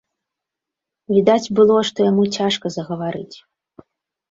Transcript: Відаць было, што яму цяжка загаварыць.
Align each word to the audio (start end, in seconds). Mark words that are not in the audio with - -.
Відаць 1.17 1.51
было, 1.59 1.77
што 1.91 2.09
яму 2.09 2.23
цяжка 2.41 2.73
загаварыць. 2.79 3.37